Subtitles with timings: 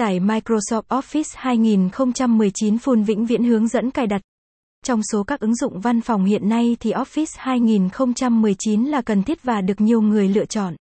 [0.00, 4.20] Tải Microsoft Office 2019 full vĩnh viễn hướng dẫn cài đặt.
[4.84, 9.42] Trong số các ứng dụng văn phòng hiện nay thì Office 2019 là cần thiết
[9.42, 10.76] và được nhiều người lựa chọn.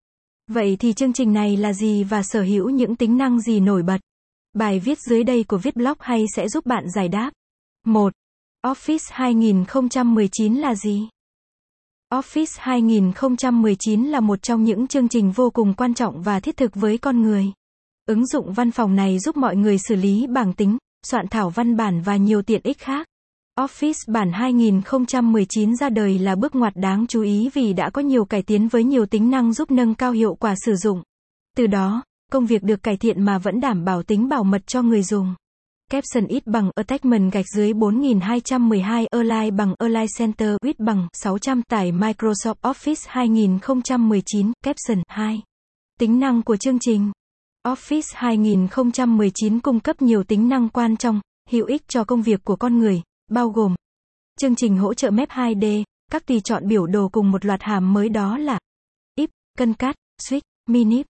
[0.48, 3.84] Vậy thì chương trình này là gì và sở hữu những tính năng gì nổi
[3.84, 3.98] bật?
[4.54, 7.32] Bài viết dưới đây của viết blog hay sẽ giúp bạn giải đáp.
[7.86, 8.14] 1.
[8.66, 11.08] Office 2019 là gì?
[12.14, 16.76] Office 2019 là một trong những chương trình vô cùng quan trọng và thiết thực
[16.76, 17.52] với con người.
[18.10, 21.78] Ứng dụng văn phòng này giúp mọi người xử lý bảng tính, soạn thảo văn
[21.78, 23.08] bản và nhiều tiện ích khác.
[23.60, 28.26] Office bản 2019 ra đời là bước ngoặt đáng chú ý vì đã có nhiều
[28.26, 31.04] cải tiến với nhiều tính năng giúp nâng cao hiệu quả sử dụng.
[31.58, 34.82] Từ đó, công việc được cải thiện mà vẫn đảm bảo tính bảo mật cho
[34.82, 35.36] người dùng.
[35.92, 41.92] Caption ít bằng Attachment gạch dưới 4212 Align bằng Align Center width bằng 600 tải
[41.92, 45.42] Microsoft Office 2019 Caption 2
[46.00, 47.12] Tính năng của chương trình
[47.68, 52.56] Office 2019 cung cấp nhiều tính năng quan trọng, hữu ích cho công việc của
[52.56, 53.02] con người,
[53.32, 53.76] bao gồm
[54.40, 57.94] chương trình hỗ trợ Map 2D, các tùy chọn biểu đồ cùng một loạt hàm
[57.94, 58.60] mới đó là
[59.20, 61.06] if, cân cắt, switch, minip.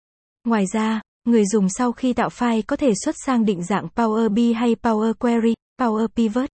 [0.44, 4.28] Ngoài ra, người dùng sau khi tạo file có thể xuất sang định dạng Power
[4.28, 6.50] BI hay Power Query, Power Pivot.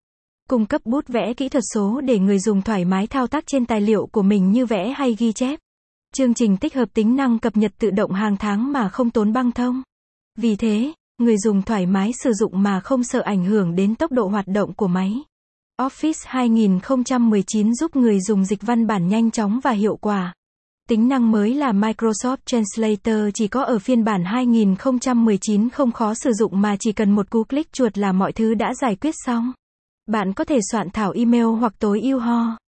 [0.48, 3.66] Cung cấp bút vẽ kỹ thuật số để người dùng thoải mái thao tác trên
[3.66, 5.60] tài liệu của mình như vẽ hay ghi chép.
[6.14, 9.32] Chương trình tích hợp tính năng cập nhật tự động hàng tháng mà không tốn
[9.32, 9.82] băng thông.
[10.38, 14.12] Vì thế, người dùng thoải mái sử dụng mà không sợ ảnh hưởng đến tốc
[14.12, 15.14] độ hoạt động của máy.
[15.80, 20.34] Office 2019 giúp người dùng dịch văn bản nhanh chóng và hiệu quả.
[20.88, 26.32] Tính năng mới là Microsoft Translator chỉ có ở phiên bản 2019 không khó sử
[26.32, 29.52] dụng mà chỉ cần một cú click chuột là mọi thứ đã giải quyết xong.
[30.06, 32.61] Bạn có thể soạn thảo email hoặc tối ưu ho